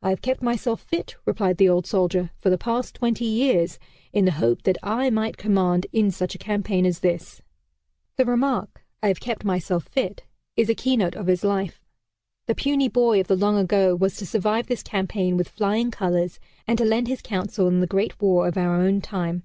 "I 0.00 0.08
have 0.08 0.22
kept 0.22 0.40
myself 0.40 0.80
fit," 0.80 1.16
replied 1.26 1.58
the 1.58 1.68
old 1.68 1.86
soldier, 1.86 2.30
"for 2.38 2.48
the 2.48 2.56
past 2.56 2.94
twenty 2.94 3.26
years, 3.26 3.78
in 4.10 4.24
the 4.24 4.30
hope 4.32 4.62
that 4.62 4.78
I 4.82 5.10
might 5.10 5.36
command 5.36 5.86
in 5.92 6.10
such 6.10 6.34
a 6.34 6.38
campaign 6.38 6.86
as 6.86 7.00
this." 7.00 7.42
The 8.16 8.24
remark, 8.24 8.82
"I 9.02 9.08
have 9.08 9.20
kept 9.20 9.44
myself 9.44 9.84
fit," 9.84 10.22
is 10.56 10.70
a 10.70 10.74
keynote 10.74 11.14
of 11.14 11.26
his 11.26 11.44
life. 11.44 11.84
The 12.46 12.54
puny 12.54 12.88
boy 12.88 13.20
of 13.20 13.26
the 13.28 13.36
long 13.36 13.58
ago 13.58 13.94
was 13.94 14.16
to 14.16 14.24
survive 14.26 14.66
this 14.66 14.82
campaign 14.82 15.36
with 15.36 15.50
flying 15.50 15.90
colors, 15.90 16.40
and 16.66 16.78
to 16.78 16.86
lend 16.86 17.08
his 17.08 17.20
counsel 17.20 17.68
in 17.68 17.80
the 17.80 17.86
Great 17.86 18.22
War 18.22 18.48
of 18.48 18.56
our 18.56 18.76
own 18.80 19.02
time. 19.02 19.42